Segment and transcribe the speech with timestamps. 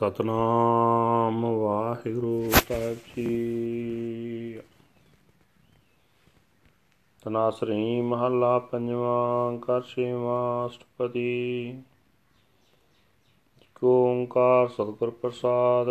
[0.00, 4.60] ਸਤਨਾਮ ਵਾਹਿਗੁਰੂ ਸਾਹਿਬ ਜੀ।
[7.22, 11.82] ਤਨਾਸਰੀ ਮਹੱਲਾ ਪੰਜਵਾਂ ਕਰ ਛੇਵਾਂ ਅਸ਼ਟਪਦੀ।
[13.82, 15.86] ਓੰਕਾਰ ਸਤਿਗੁਰ ਪ੍ਰਸਾਦ।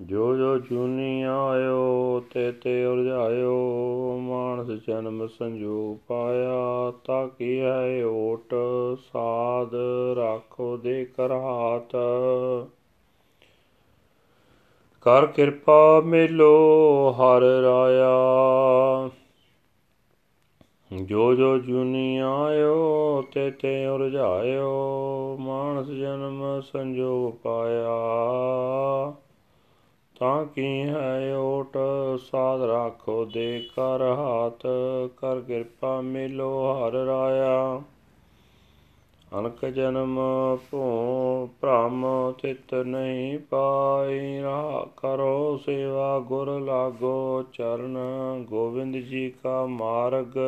[0.00, 8.54] ਜੋ ਜੋ ਜੂਨੀ ਆਇਓ, ਤੇ ਤੇ ਉਰਝਾਇਓ ਮਾਨਸ ਜਨਮ ਸੰਜੋਗ ਪਾਇਆ, ਤਾਂ ਕੀ ਹੈ ਓਟ
[9.12, 9.74] ਸਾਧ
[10.16, 11.96] ਰਾਖੋ ਦੇ ਕਰ ਹਾਥ।
[15.02, 18.10] ਕਰ ਕਿਰਪਾ ਮੇਲੋ ਹਰ ਰਾਇਆ।
[21.04, 27.98] ਜੋ ਜੋ ਜੁਨੀ ਆਇਓ, ਤੇ ਤੇ ਉਰਝਾਇਓ ਮਾਨਸ ਜਨਮ ਸੰਜੋਗ ਪਾਇਆ।
[30.20, 31.76] ਤਾਂ ਕੀ ਹੈ ਓਟ
[32.20, 34.66] ਸਾਧ ਰਾਖੋ ਦੇ ਕਰ ਹਾਥ
[35.16, 37.82] ਕਰ ਕਿਰਪਾ ਮਿਲੋ ਹਰ ਰਾਇਆ।
[39.38, 40.18] ਅਨਕ ਜਨਮ
[40.70, 42.04] ਭੋ ਭ੍ਰਮ
[42.42, 47.98] ਤਿਤ ਨਹੀਂ ਪਾਈ ਰਾ ਕਰੋ ਸੇਵਾ ਗੁਰ ਲਾਗੋ ਚਰਨ,
[48.48, 50.38] ਗੋਬਿੰਦ ਜੀ ਕਾ ਮਾਰਗ,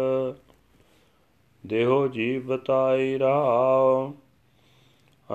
[1.66, 4.12] ਦੇਹੋ ਜੀ ਬਤਾਈ ਰਹਾਓ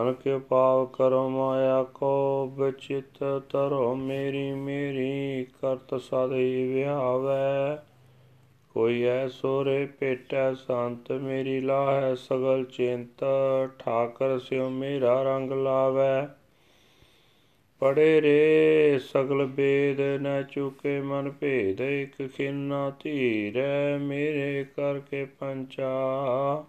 [0.02, 7.78] ਅਨਕ ਪਾਵ ਕਰੋ ਮਾਇਆ ਕੋ ਬਚਿਤ ਤਰੋ ਮੇਰੀ ਮੇਰੀ ਕਰਤ ਸਦਈ ਵਿਹਾਵੈ
[8.70, 13.24] ਕੋਈ ਐਸੋ ਰੇ ਭੇਟੈ ਸੰਤ ਮੇਰੀ ਲਾਹੈ ਸਗਲ ਚਿੰਤ,
[13.80, 16.28] ਠਾਕਰ ਸਿਉ ਮੇਰਾ ਰੰਗ ਲਾਵੈ
[17.82, 26.66] ਪੜੇ ਰੇ ਸਗਲ ਬੇਦ ਨ ਚੁਕੇ ਮਨ ਭੇਦ, ਇਕ ਖਿੰਨਾ ਧੀਰੈ ਮੇਰੇ ਕਰਕੇ ਪੰਚਾ।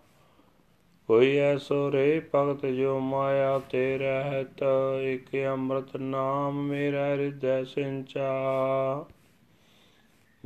[1.08, 4.64] ਕੋਈ ਐਸੋ ਰੇ ਭਗਤ ਜੋ ਮਾਇਆ ਤੇ ਰਹਿਤ,
[5.02, 8.30] ਇਕ ਅੰਮ੍ਰਿਤ ਨਾਮ ਮੇਰਾ ਹਿਰਦੈ ਸਿੰਚਾ।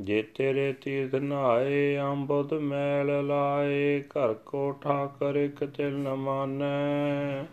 [0.00, 7.44] ਜੇ ਤੇਰੇ ਤੀਰਥ ਨਾਏ, ਅੰਬੁਦ ਮੈਲ ਲਾਏ, ਘਰ ਕੋ ਠਾਕਰ ਇਕ ਤਿਲ ਨ ਮਾਨੈ।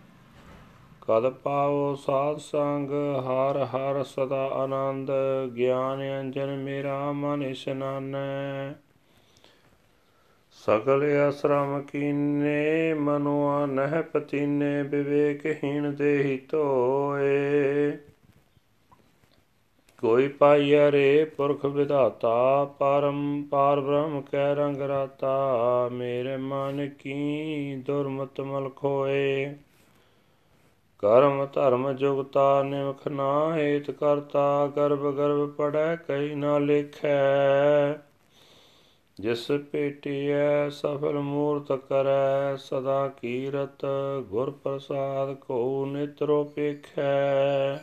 [1.02, 5.11] ਕਦ ਪਾਵੋ ਸਾਧ ਸੰਗ, ਹਰ ਹਰ ਸਦਾ ਆਨੰਦ,
[5.55, 8.73] ਗਿਆਨ ਅੰਜਨ ਮੇਰਾ ਮਨ ਇਸਨਾਨੈ।
[10.59, 17.97] ਸਗਲ ਅਸਰਮ ਕੀਨੇ ਮਨੁਆ ਨਹਿ ਪਤੀਨੇ ਵਿਵੇਕਹੀਣ ਦੇਹੀ ਧੋਏ।
[20.03, 23.20] ਕੋਈ ਪਾਈਆ ਰੇ ਪੁਰਖ ਵਿਧਾਤਾ, ਪਰਮ
[23.52, 29.55] ਪਾਰ ਬ੍ਰਹਮ ਕੈ ਰੰਗ ਰਾਤਾ, ਮੇਰੇ ਮਨ ਕੀ ਦੁਰਮਤ ਮਲ ਖੋਏ
[31.03, 37.17] ਕਰਮ ਧਰਮ ਜੁਗਤਾ ਨਿਮਖ ਨਾ ਹੇਤ ਕਰਤਾ, ਗਰਭ ਗਰਭ ਪੜੈ ਕਈ ਨਾ ਲਿਖੈ।
[39.19, 43.85] ਜਿਸ ਭੇਟਿਐ ਸਫਲ ਮੂਰਤ ਕਰੈ, ਸਦਾ ਕੀਰਤ
[44.30, 47.77] ਗੁਰ ਪ੍ਰਸਾਦ ਕੋ ਨਿਤਰੋ ਪੇਖੈ।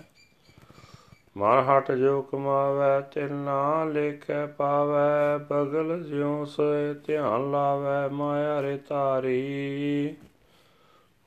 [1.36, 8.76] ਮਨ ਹਟ ਜੋ ਕਮਾਵੈ, ਤਿਲ ਨਾ ਲੇਖੈ ਪਾਵੈ, ਬਗਲ ਜਿਉ ਸੋਏ ਧਿਆਨ ਲਾਵੈ, ਮਾਇਆ ਰੇ
[8.76, 10.16] ਤਾਰੀ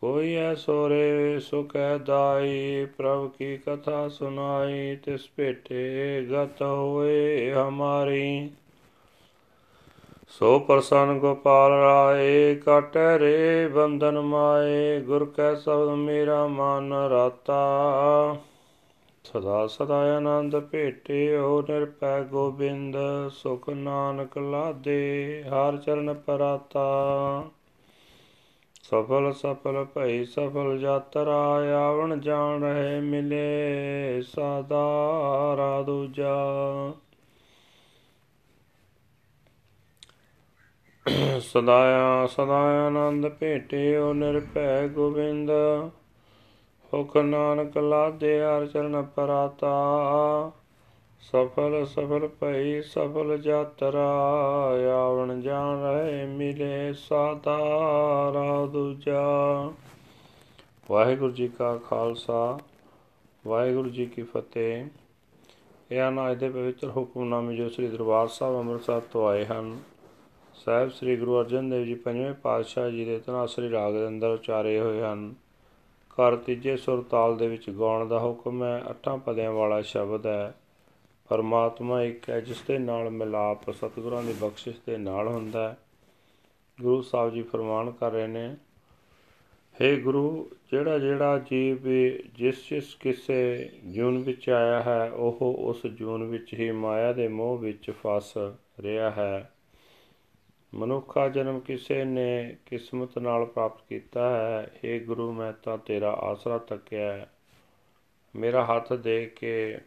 [0.02, 8.50] ਕੋਈ ਐਸੋ ਰੇ ਸੁਖੈ ਦਾਈ, ਪ੍ਰਭ ਕੀ ਕਥਾ ਸੁਨਾਈ, ਤਿਸ ਭੇਟੇ ਗਤ ਹੋਏ ਹਮਾਰੀ।
[10.40, 18.38] ਸੋ ਪ੍ਰਸੰਨ ਗੋਪਾਲ ਰਾਏ, ਕਾਟੈ ਰੇ ਬੰਧਨ ਮਾਏ, ਗੁਰ ਕੈ ਸਬਦ ਮੇਰਾ ਮਨ ਰਾਤਾ।
[19.26, 22.98] ਸਦਾ ਸਦਾ ਆਨੰਦ ਭੇਟਿਓ ਨਿਰਪੈ ਗੋਬਿੰਦ
[23.32, 27.44] ਸੁਖ ਨਾਨਕ ਲਾਦੇ, ਹਰ ਚਰਨ ਪਰਾਤਾ।
[28.84, 31.42] ਸਫਲ ਸਫਲ ਭਈ ਸਫਲ ਯਾਤਰਾ,
[31.78, 34.86] ਆਵਣ ਜਾਣ ਰਹੇ ਮਿਲੇ ਸਾਦਾ
[35.58, 35.84] ਰਾ
[41.10, 45.52] ਦੂਜਾ ਸਦਾਇਆ ਸਦਾ ਆਨੰਦ ਭੇਟਿਓ ਨਿਰਭੈ ਗੋਬਿੰਦ।
[46.94, 49.72] ਹੁਖ ਨਾਨਕ ਲਾਦੇ ਹਰ ਚਰਨ ਪਰਾਤਾ।
[51.22, 54.10] ਸਫਲ ਸਫਲ ਭਈ, ਸਫਲ ਯਾਤਰਾ।
[54.96, 57.58] ਆਵਣ ਜਾਣ ਰਹੇ ਮਿਲੇ ਸਾਦਾ
[58.34, 59.24] ਰਾ ਦੂਜਾ।
[60.92, 62.60] ਵਾਹਿਗੁਰੂ ਜੀ ਕਾ ਖਾਲਸਾ,
[63.48, 64.86] ਵਾਹਿਗੁਰੂ ਜੀ ਕੀ ਫਤਿਹ।
[65.92, 69.78] ਇਹ ਹਨ ਅੱਜ ਦੇ ਪਵਿੱਤਰ ਹੁਕਮਨਾਮੇ ਜੋ ਸ੍ਰੀ ਦਰਬਾਰ ਸਾਹਿਬ ਅੰਮ੍ਰਿਤਸਰ ਤੋਂ ਆਏ ਹਨ।
[70.66, 74.80] ਸਾਹਿਬ, ਸ੍ਰੀ ਗੁਰੂ ਅਰਜਨ ਦੇਵ ਜੀ ਪੰਜਵੇਂ ਪਾਤਸ਼ਾਹ ਜੀ ਦੇ ਤਨਾਸਰੀ ਰਾਗ ਦੇ ਅੰਦਰ ਉਚਾਰੇ
[74.80, 75.36] ਹੋਏ ਹਨ।
[76.12, 80.56] ਘਰ ਤੀਜੇ ਸੁਰ ਤਾਲ ਦੇ ਵਿੱਚ ਗਾਉਣ ਦਾ ਹੁਕਮ ਹੈ, ਅੱਠਾਂ ਪਦਿਆਂ ਵਾਲਾ ਸ਼ਬਦ ਹੈ।
[81.30, 85.78] ਪਰਮਾਤਮਾ ਇੱਕ ਹੈ, ਜਿਸ ਦੇ ਨਾਲ ਮਿਲਾਪ ਸਤਿਗੁਰਾਂ ਦੀ ਬਖਸ਼ਿਸ਼ ਦੇ ਨਾਲ ਹੁੰਦਾ ਹੈ।
[86.82, 88.56] ਗੁਰੂ ਸਾਹਿਬ ਜੀ ਫਰਮਾਨ ਕਰ ਰਹੇ ਨੇ
[89.82, 91.78] हे ਗੁਰੂ, ਜਿਹੜਾ ਜਿਹੜਾ ਜੀਵ
[92.36, 97.58] ਜਿਸ ਜਿਸ ਕਿਸੇ ਜੂਨ ਵਿੱਚ ਆਇਆ ਹੈ, ਉਹ ਉਸ ਜੂਨ ਵਿੱਚ ਹੀ ਮਾਇਆ ਦੇ ਮੋਹ
[97.58, 98.34] ਵਿੱਚ ਫਸ
[98.80, 99.52] ਰਿਹਾ ਹੈ।
[100.74, 106.58] ਮਨੁੱਖਾ ਜਨਮ ਕਿਸੇ ਨੇ ਕਿਸਮਤ ਨਾਲ ਪ੍ਰਾਪਤ ਕੀਤਾ ਹੈ। हे ਗੁਰੂ, ਮੈਂ ਤਾਂ ਤੇਰਾ ਆਸਰਾ
[106.58, 107.32] ਤੱਕਿਆ ਹੈ।
[108.36, 109.78] ਮੇਰਾ ਹੱਥ ਦੇ ਕੇ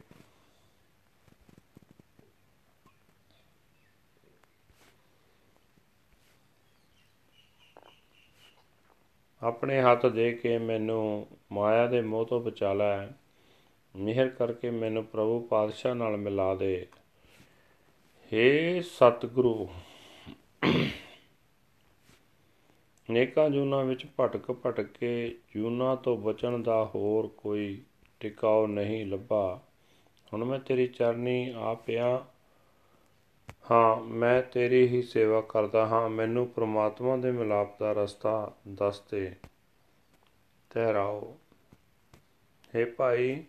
[9.42, 13.06] ਆਪਣੇ ਹੱਥ ਦੇ ਕੇ ਮੈਨੂੰ ਮਾਇਆ ਦੇ ਮੋਹ ਤੋਂ ਬਚਾ ਲੈ।
[13.96, 16.86] ਮਿਹਰ ਕਰਕੇ ਮੈਨੂੰ ਪ੍ਰਭੂ ਪਾਤਸ਼ਾਹ ਨਾਲ ਮਿਲਾ ਦੇ।
[18.32, 19.68] हे ਸਤਿਗੁਰੂ
[23.10, 27.82] ਨੇਕਾਂ ਜੂਨਾਂ ਵਿੱਚ ਭਟਕ ਭਟਕ ਕੇ ਜੂਨਾਂ ਤੋਂ ਬਚਣ ਦਾ ਹੋਰ ਕੋਈ
[28.20, 29.60] ਟਿਕਾਉ ਨਹੀਂ ਲੱਭਾ।
[30.32, 32.26] ਹੁਣ ਮੈਂ ਤੇਰੀ ਚਰਨੀ ਆ। ਪਿਆ
[33.70, 39.34] ਹਾਂ, ਮੈਂ ਤੇਰੀ ਹੀ ਸੇਵਾ ਕਰਦਾ ਹਾਂ। ਮੈਨੂੰ ਪ੍ਰਮਾਤਮਾ ਦੇ ਮਿਲਾਪ ਦਾ ਰਸਤਾ ਦੱਸ ਦੇ।
[40.70, 41.38] ਤਹਿਰਾਓ
[42.74, 43.44] हे ਭਾਈ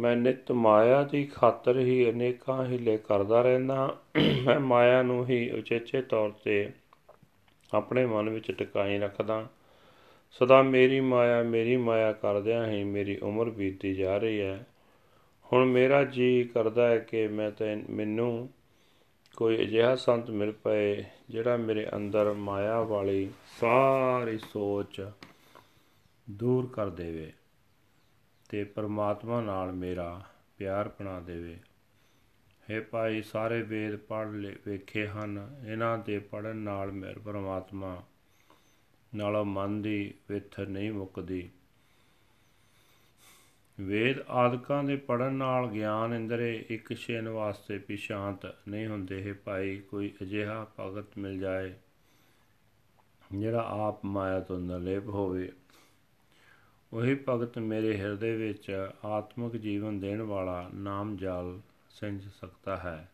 [0.00, 3.98] ਮੈਂ ਨਿਤ ਮਾਇਆ ਦੀ ਖਾਤਰ ਹੀ ਅਨੇਕਾਂ ਹਿਲੇ ਕਰਦਾ ਰਹਿੰਦਾ
[4.44, 6.72] ਮੈਂ ਮਾਇਆ ਨੂੰ ਹੀ ਉਚੇਚੇ ਤੌਰ ਤੇ
[7.74, 9.48] ਆਪਣੇ ਮਨ ਵਿੱਚ ਟਿਕਾਈ ਰੱਖਦਾ
[10.30, 14.66] ਸਦਾ ਮੇਰੀ ਮਾਇਆ ਮੇਰੀ ਮਾਇਆ ਕਰਦਿਆਂ ਹੀ ਮੇਰੀ ਉਮਰ ਬੀਤਦੀ ਜਾ ਰਹੀ ਹੈ।
[15.52, 18.48] ਹੁਣ ਮੇਰਾ ਜੀ ਕਰਦਾ ਹੈ ਕਿ ਮੈਂ ਤੇ ਮੈਨੂੰ
[19.36, 23.30] ਕੋਈ ਅਜਿਹਾ ਸੰਤ ਮਿਲ ਪਏ, ਜਿਹੜਾ ਮੇਰੇ ਅੰਦਰ ਮਾਇਆ ਵਾਲੀ
[23.60, 25.02] ਸਾਰੀ ਸੋਚ
[26.30, 27.32] ਦੂਰ ਕਰ ਦੇਵੇ।
[28.50, 30.22] ਤੇ ਪਰਮਾਤਮਾ ਨਾਲ ਮੇਰਾ
[30.58, 31.58] ਪਿਆਰ ਬਣਾ ਦੇਵੇ।
[32.68, 34.28] हे ਭਾਈ, ਸਾਰੇ ਵੇਦ ਪੜ੍ਹ
[34.66, 38.02] ਵੇਖੇ ਹਨ। ਇਹਨਾਂ ਦੇ ਪੜਨ ਨਾਲ ਮੇਰੇ ਪਰਮਾਤਮਾ
[39.14, 41.50] ਨਾਲੋਂ ਮਨ ਦੀ ਵਿਥ ਨਹੀਂ ਮੁੱਕਦੀ।
[43.80, 49.34] ਵੇਦ ਆਦਿਕਾਂ ਦੇ ਪੜਨ ਨਾਲ ਗਿਆਨ ਇੰਦਰੇ ਇੱਕ ਛੇਨ ਵਾਸਤੇ ਵੀ ਸ਼ਾਂਤ ਨਹੀਂ ਹੁੰਦੇ। ਹੈ
[49.34, 51.74] ਭਾਈ, ਕੋਈ ਅਜਿਹਾ ਭਗਤ ਮਿਲ ਜਾਏ,
[53.32, 55.52] ਜਿਹੜਾ ਆਪ ਮਾਇਆ ਤੋਂ ਨਲੇਪ ਹੋਵੇ।
[56.92, 61.60] ਉਹੀ ਭਗਤ ਮੇਰੇ ਹਿਰਦੇ ਵਿੱਚ ਆਤਮਿਕ ਜੀਵਨ ਦੇਣ ਵਾਲਾ ਨਾਮ ਜਾਲ
[61.90, 63.10] ਸਿੰਜ ਸਕਦਾ ਹੈ।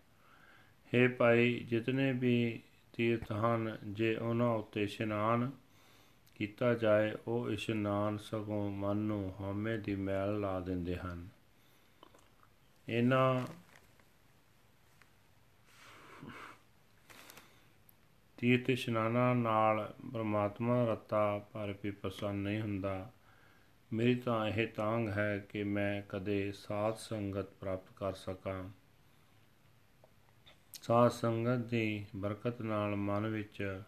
[0.95, 2.63] हे ਭਾਈ, ਜਿਤਨੇ ਵੀ
[2.93, 5.51] ਤੀਰਥ ਹਨ, ਜੇ ਉਹਨਾਂ ਉੱਤੇ ਇਸ਼ਨਾਨ
[6.35, 11.29] ਕੀਤਾ ਜਾਏ, ਉਹ ਇਸ਼ਨਾਨ ਸਗੋਂ ਮਨ ਨੂੰ ਹਉਮੈ ਦੀ ਮੈਲ ਲਾ ਦਿੰਦੇ ਹਨ।
[12.89, 13.47] ਇਹਨਾਂ
[18.37, 23.11] ਤੀਰਥ ਇਸ਼ਨਾਨਾਂ ਨਾਲ ਪਰਮਾਤਮਾ ਰਤਾ ਪਰ ਵੀ ਪ੍ਰਸੰਨ ਨਹੀਂ ਹੁੰਦਾ।
[23.93, 28.71] ਮੇਰੀ ਤਾਂ ਇਹ ਤਾਂਗ ਹੈ ਕਿ ਮੈਂ ਕਦੇ ਸਾਧ ਸੰਗਤ ਪ੍ਰਾਪਤ ਕਰ ਸਕਾਂ।
[30.83, 33.83] ਸਾਧ ਸੰਗਤ ਦੀ ਬਰਕਤ ਨਾਲ ਮਨ ਵਿੱਚ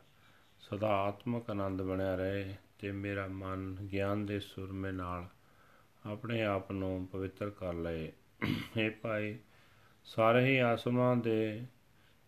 [0.61, 5.29] ਸਦਾ ਆਤਮਕ ਆਨੰਦ ਬਣਿਆ ਰਹੇ ਤੇ ਮੇਰਾ ਮਨ ਗਿਆਨ ਦੇ ਸੁਰਮੇ ਨਾਲ
[6.06, 8.12] ਆਪਣੇ ਆਪ ਨੂੰ ਪਵਿੱਤਰ ਕਰ ਲਏ।
[8.77, 9.39] ਇਹ ਭਾਈ,
[10.05, 11.67] ਸਾਰੇ ਹੀ ਆਸਮਾਂ ਦੇ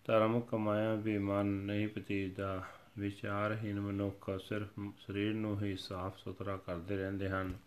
[0.04, 2.62] ਧਰਮ ਕਮਾਇਆ ਵੀ ਮਨ ਨਹੀਂ ਪਤੀਦਾ
[2.98, 7.58] ਵਿਚਾਰਹੀਨ ਮਨੁੱਖ ਸਿਰਫ ਸਰੀਰ ਨੂੰ ਹੀ ਸਾਫ਼ ਸੁਥਰਾ ਕਰਦੇ ਰਹਿੰਦੇ ਹਨ।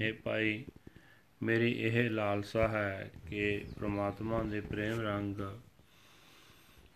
[0.00, 0.64] ਇਹ ਭਾਈ,
[1.42, 5.36] ਮੇਰੀ ਇਹ ਲਾਲਸਾ ਹੈ ਕਿ ਪ੍ਰਮਾਤਮਾ ਦੇ ਪ੍ਰੇਮ ਰੰਗ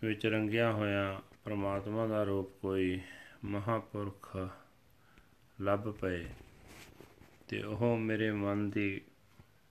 [0.03, 3.01] ਵਿੱਚ ਰੰਗਿਆ ਹੋਇਆ ਪ੍ਰਮਾਤਮਾ ਦਾ ਰੂਪ ਕੋਈ
[3.45, 4.37] ਮਹਾਪੁਰਖ
[5.61, 6.25] ਲੱਭ ਪਏ
[7.47, 9.01] ਤੇ ਉਹ ਮੇਰੇ ਮਨ ਦੀ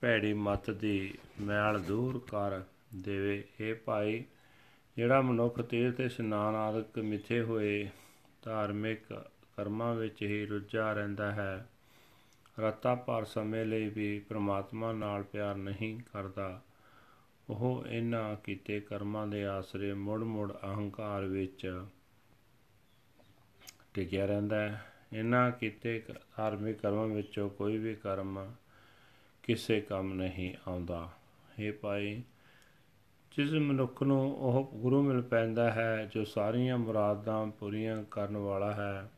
[0.00, 2.62] ਭੈੜੀ ਮਤ ਦੀ ਮੈਲ ਦੂਰ ਕਰ
[2.94, 4.24] ਦੇਵੇ। ਇਹ ਭਾਈ
[4.98, 7.88] ਜਿਹੜਾ ਮਨੁੱਖ ਤੀਰਥ ਤੇ ਇਸ਼ਨਾਨ ਆਦਿਕ ਮਿੱਥੇ ਹੋਏ
[8.42, 9.00] ਧਾਰਮਿਕ
[9.56, 11.68] ਕਰਮਾਂ ਵਿੱਚ ਹੀ ਰੁੱਝਾ ਰਹਿੰਦਾ ਹੈ,
[12.60, 16.62] ਰਤਾ ਪਰ ਸਮੇਂ ਲਈ ਵੀ ਪ੍ਰਮਾਤਮਾ ਨਾਲ ਪਿਆਰ ਨਹੀਂ ਕਰਦਾ।
[17.50, 21.84] ਉਹ ਇਹਨਾਂ ਕੀਤੇ ਕਰਮਾਂ ਦੇ ਆਸਰੇ ਮੁੜ-ਮੁੜ ਅਹੰਕਾਰ ਵਿੱਚ
[23.94, 26.02] ਟਿਕਿਆ ਰਹਿੰਦਾ ਹੈ। ਇਹਨਾਂ ਕੀਤੇ
[26.36, 28.52] ਧਾਰਮਿਕ ਕਰਮਾਂ ਵਿੱਚੋਂ ਕੋਈ ਵੀ ਕਰਮ
[29.42, 31.12] ਕਿਸੇ ਕੰਮ ਨਹੀਂ ਆਉਂਦਾ।
[31.58, 32.22] ਇਹ ਭਾਈ
[33.38, 39.10] ਜਿਸ ਮਨੁੱਖ ਨੂੰ ਉਹ ਗੁਰੂ ਮਿਲ ਪੈਂਦਾ ਹੈ, ਜੋ ਸਾਰੀਆਂ ਮੁਰਾਦਾਂ ਪੂਰੀਆਂ ਕਰਨ ਵਾਲਾ ਹੈ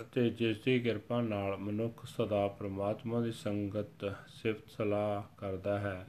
[0.00, 6.06] ਅਤੇ ਜਿਸ ਦੀ ਕਿਰਪਾ ਨਾਲ ਮਨੁੱਖ ਸਦਾ ਪ੍ਰਮਾਤਮਾ ਦੀ ਸੰਗਤ, ਸਿਫਤ ਸਲਾਹ ਕਰਦਾ ਹੈ।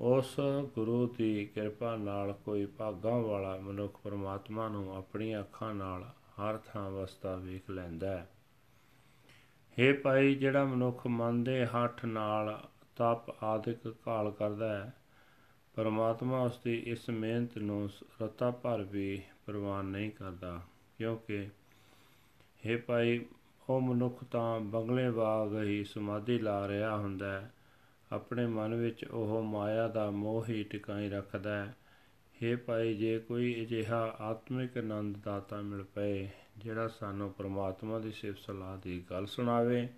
[0.00, 0.36] ਉਸ
[0.74, 6.90] ਗੁਰੂ ਦੀ ਕਿਰਪਾ ਨਾਲ ਕੋਈ ਭਾਗਾਂ ਵਾਲਾ ਮਨੁੱਖ ਪ੍ਰਮਾਤਮਾ ਨੂੰ ਆਪਣੀਆਂ ਅੱਖਾਂ ਨਾਲ ਹਰ ਥਾਂ
[6.90, 8.28] ਵਸਦਾ ਵੇਖ ਲੈਂਦਾ ਹੈ।
[9.78, 12.60] हे ਭਾਈ, ਜਿਹੜਾ ਮਨੁੱਖ ਮਨ ਦੇ ਹੱਠ ਨਾਲ
[12.96, 14.94] ਤਪ ਆਦਿਕ ਕਾਲ ਕਰਦਾ ਹੈ
[15.78, 17.90] ਪਰਮਾਤਮਾ ਉਸ ਦੀ ਇਸ ਮਿਹਨਤ ਨੂੰ
[18.22, 20.60] ਰਤਾ ਭਰ ਵੀ ਪ੍ਰਵਾਨ ਨਹੀਂ ਕਰਦਾ,
[20.98, 21.48] ਕਿਉਂਕਿ
[22.62, 23.26] हे ਭਾਈ,
[23.68, 27.52] ਉਹ ਮਨੁੱਖ ਤਾਂ ਬੰਗਲੇ ਬਾਗ ਹੀ ਸਮਾਧੀ ਲਾ ਰਿਹਾ ਹੁੰਦਾ ਹੈ।
[28.12, 31.76] ਆਪਣੇ ਮਨ ਵਿੱਚ ਉਹ ਮਾਇਆ ਦਾ ਮੋਹ ਹੀ ਟਿਕਾਈ ਰੱਖਦਾ ਹੈ।
[32.34, 38.38] हे ਭਾਈ, ਜੇ ਕੋਈ ਅਜਿਹਾ ਆਤਮਿਕ ਆਨੰਦ ਦਾਤਾ ਮਿਲ ਪਏ, ਜਿਹੜਾ ਸਾਨੂੰ ਪ੍ਰਮਾਤਮਾ ਦੀ ਸਿਫਤ
[38.38, 39.88] ਸਲਾਹ ਦੀ ਗੱਲ ਸੁਣਾਵੇ,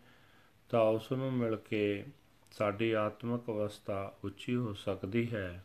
[0.68, 2.04] ਤਾਂ ਉਸ ਨੂੰ ਮਿਲ ਕੇ
[2.50, 5.64] ਸਾਡੀ ਆਤਮਿਕ ਅਵਸਥਾ ਉੱਚੀ ਹੋ ਸਕਦੀ ਹੈ।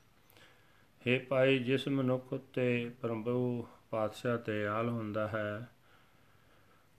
[1.08, 5.68] ਹੇ ਪਾਈ ਜਿਸ ਮਨੁੱਖ ਉੱਤੇ ਪ੍ਰਭੂ ਪਾਤਸ਼ਾਹ ਤੇ ਆਲ ਹੁੰਦਾ ਹੈ,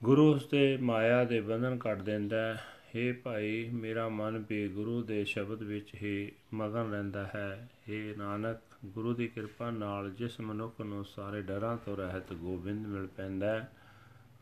[0.04, 5.02] ਗੁਰੂ ਉਸ ਤੇ ਮਾਇਆ ਦੇ ਬੰਧਨ ਕੱਟ ਦਿੰਦਾ ਹੈ। हे ਭਾਈ, ਮੇਰਾ ਮਨ ਵੀ ਗੁਰੂ
[5.02, 10.80] ਦੇ ਸ਼ਬਦ ਵਿੱਚ ਹੀ ਮਗਨ ਰਹਿੰਦਾ ਹੈ। हे ਨਾਨਕ, ਗੁਰੂ ਦੀ ਕਿਰਪਾ ਨਾਲ ਜਿਸ ਮਨੁੱਖ
[10.80, 13.72] ਨੂੰ ਸਾਰੇ ਡਰਾਂ ਤੋਂ ਰਹਿਤ ਗੋਬਿੰਦ ਮਿਲ ਪੈਂਦਾ ਹੈ,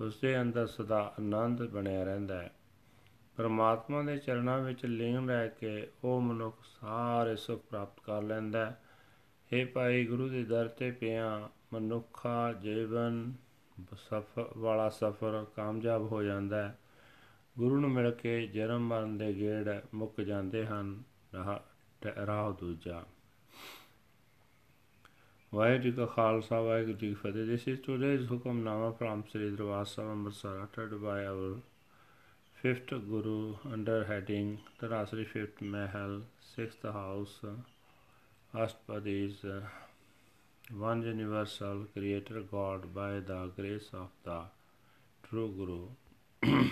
[0.00, 2.50] ਉਸ ਦੇ ਅੰਦਰ ਸਦਾ ਆਨੰਦ ਬਣਿਆ ਰਹਿੰਦਾ ਹੈ।
[3.36, 8.80] ਪਰਮਾਤਮਾ ਦੇ ਚਰਨਾਂ ਵਿੱਚ ਲੀਨ ਰਹਿ ਕੇ ਉਹ ਮਨੁੱਖ ਸਾਰੇ ਸੁਖ ਪ੍ਰਾਪਤ ਕਰ ਲੈਂਦਾ ਹੈ।
[9.52, 13.32] हे ਭਾਈ ਗੁਰੂ ਦੇ ਦਰ ਤੇ ਪਿਆ ਮਨੁੱਖਾ ਜੀਵਨ
[13.96, 16.78] ਸਫਰ ਵਾਲਾ ਸਫਰ ਕਾਮਯਾਬ ਹੋ ਜਾਂਦਾ ਹੈ
[17.58, 21.02] ਗੁਰੂ ਨੂੰ ਮਿਲ ਕੇ ਜਨਮ ਮਰਨ ਦੇ ਗੇੜ ਮੁੱਕ ਜਾਂਦੇ ਹਨ
[22.26, 23.04] ਰਾਹ ਦੂਜਾ
[25.52, 29.84] ਵਾਹਿਗੁਰੂ ਜੀ ਕਾ ਖਾਲਸਾ ਵਾਹਿਗੁਰੂ ਜੀ ਕੀ ਫਤਿਹ this is today's Hukamnama from Sri Darbar
[29.84, 31.60] Sahib Amritsar ਅਟਡ by our
[32.56, 33.38] 5th guru
[33.72, 34.46] under heading
[34.80, 36.12] tarasri 5th mahal
[36.46, 37.32] 6th house
[38.54, 39.62] Ashtapadis uh,
[40.78, 44.42] one universal creator God by the grace of the
[45.24, 45.88] true Guru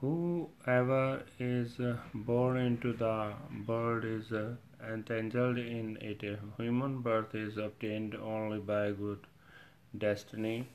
[0.00, 3.34] Whoever is uh, born into the
[3.68, 4.56] world is uh,
[4.92, 6.40] entangled in it.
[6.58, 9.20] Human birth is obtained only by good
[9.96, 10.68] destiny.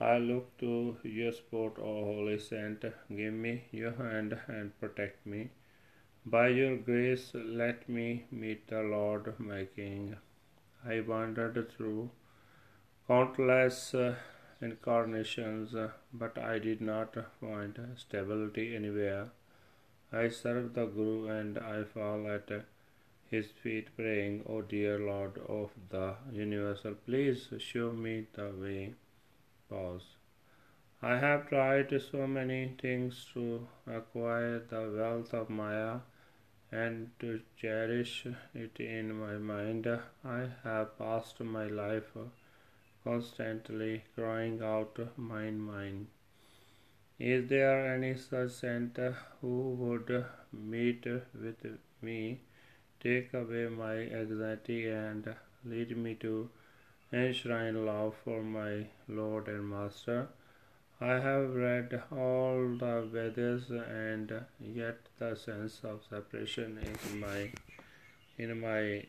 [0.00, 2.84] I look to your support, O Holy Saint.
[3.08, 5.50] Give me your hand and protect me.
[6.24, 10.16] By your grace, let me meet the Lord my King.
[10.84, 12.10] I wandered through
[13.08, 14.16] countless uh,
[14.60, 19.30] incarnations, uh, but I did not find stability anywhere.
[20.12, 22.50] I serve the Guru and I fall at
[23.30, 28.94] his feet praying, O dear Lord of the universal, please show me the way.
[29.68, 30.16] Pause.
[31.02, 35.98] I have tried so many things to acquire the wealth of Maya
[36.70, 39.86] and to cherish it in my mind.
[40.24, 42.16] I have passed my life
[43.04, 46.08] constantly crying out, Mine, mine.
[47.18, 48.98] Is there any such saint
[49.40, 51.64] who would meet with
[52.02, 52.40] me,
[53.06, 55.34] take away my anxiety, and
[55.64, 56.48] lead me to
[57.12, 58.72] enshrine love for my
[59.08, 60.28] Lord and Master?
[61.00, 64.32] I have read all the Vedas, and
[64.78, 67.52] yet the sense of separation in my
[68.38, 69.04] in my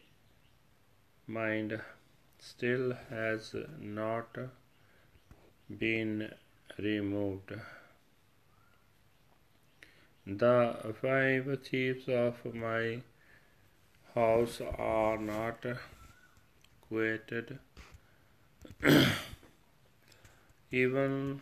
[1.39, 1.79] mind
[2.51, 4.37] still has not
[5.85, 6.31] been
[6.77, 7.53] removed.
[10.25, 13.01] The five thieves of my
[14.17, 15.65] house are not
[16.87, 17.57] created
[20.71, 21.41] Even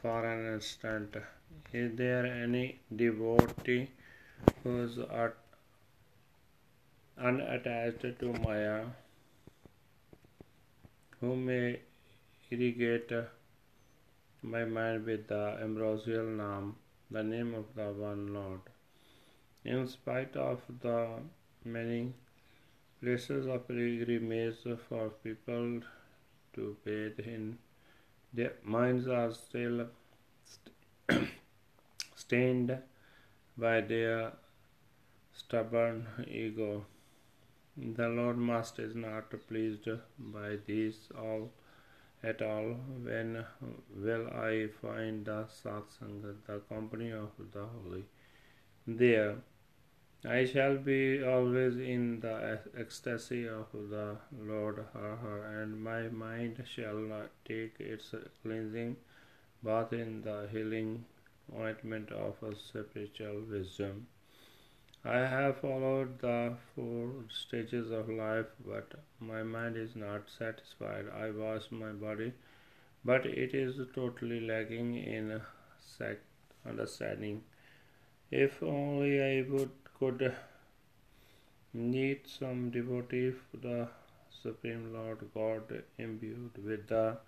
[0.00, 1.16] for an instant,
[1.72, 3.88] is there any devotee
[4.62, 4.98] who is
[7.18, 8.84] unattached to Maya?
[11.20, 11.80] who may
[12.50, 13.12] irrigate
[14.42, 16.74] my mind with the ambrosial name,
[17.10, 18.75] the name of the one Lord.
[19.66, 21.20] In spite of the
[21.64, 22.14] many
[23.00, 24.58] places of pilgrimage
[24.88, 25.80] for people
[26.52, 27.58] to bathe in,
[28.32, 29.88] their minds are still
[30.44, 31.30] st-
[32.14, 32.78] stained
[33.58, 34.34] by their
[35.32, 36.86] stubborn ego.
[37.76, 41.50] The Lord Master is not pleased by these all
[42.22, 42.74] at all.
[43.08, 43.44] When
[43.96, 48.04] will I find the satsang, the company of the holy?
[48.86, 49.36] There
[50.24, 56.64] I shall be always in the ecstasy of the Lord Har Har, and my mind
[56.66, 58.96] shall not take its cleansing
[59.62, 61.04] bath in the healing
[61.54, 64.06] ointment of spiritual wisdom.
[65.04, 71.06] I have followed the four stages of life, but my mind is not satisfied.
[71.08, 72.32] I wash my body,
[73.04, 75.40] but it is totally lacking in
[76.68, 77.44] understanding.
[78.32, 80.34] If only I would could
[81.72, 83.88] meet some devotee of the
[84.42, 87.18] Supreme Lord God imbued with the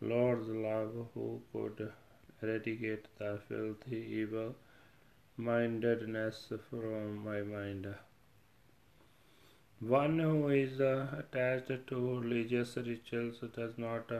[0.00, 1.92] Lord's love who could
[2.42, 4.54] eradicate the filthy evil
[5.36, 7.94] mindedness from my mind.
[9.80, 14.10] One who is uh, attached to religious rituals does not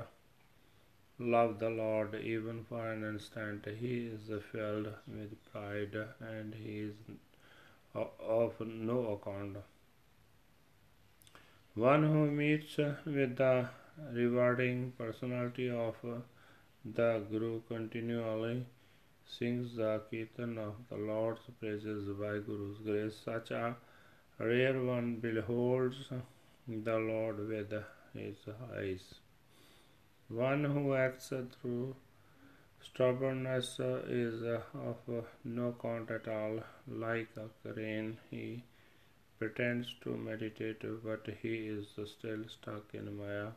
[1.18, 3.66] love the Lord even for an instant.
[3.66, 6.94] He is filled with pride and he is
[7.94, 9.56] of no account.
[11.74, 13.68] One who meets with the
[14.12, 15.96] rewarding personality of
[16.84, 18.66] the Guru continually
[19.26, 23.16] sings the Kirtan of the Lord's praises by Guru's grace.
[23.24, 23.76] Such a
[24.38, 26.10] rare one beholds
[26.66, 27.72] the Lord with
[28.14, 28.36] his
[28.76, 29.14] eyes.
[30.28, 31.94] One who acts through
[32.82, 36.60] stubbornness uh, is uh, of uh, no count at all.
[36.86, 38.64] Like a crane, he
[39.38, 43.48] pretends to meditate, but he is still stuck in Maya.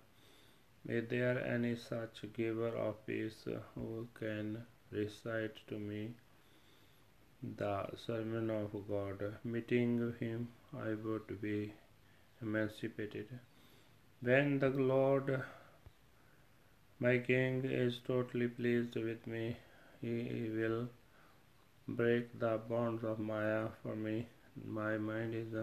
[0.88, 6.12] Is there any such giver of peace who can recite to me
[7.58, 9.38] the sermon of God.
[9.44, 11.74] Meeting him, I would be
[12.42, 13.28] emancipated.
[14.22, 15.44] When the Lord,
[17.00, 19.58] my King, is totally pleased with me,
[20.02, 20.88] he will
[21.88, 24.28] break the bonds of Maya for me.
[24.64, 25.54] My mind is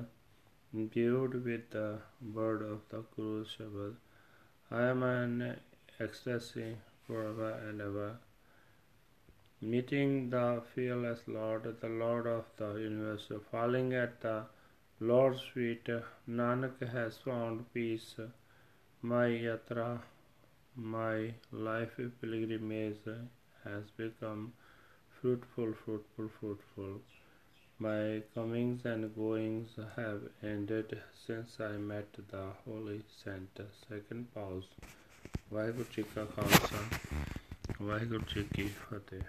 [0.74, 1.98] imbued with the
[2.34, 3.96] word of the Guru's Shabad.
[4.70, 5.58] I am an
[5.98, 8.18] ecstasy forever and ever.
[9.60, 14.44] Meeting the fearless Lord, the Lord of the universe, falling at the
[15.00, 15.88] Lord's feet,
[16.28, 18.14] Nanak has found peace.
[19.02, 20.00] My yatra,
[20.75, 23.05] my life pilgrimage
[23.63, 24.53] has become
[25.21, 27.01] fruitful, fruitful, fruitful.
[27.79, 33.59] My comings and goings have ended since I met the Holy Saint.
[33.87, 34.69] Second pause.
[35.53, 36.77] Waheguru ji ਕਾ ਖਾਲਸਾ
[37.81, 39.21] ਵਾਹਿਗੁਰੂ ਜੀ ਕੀ ਫਤਿਹ